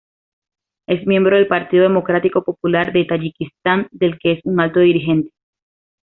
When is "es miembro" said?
0.87-1.35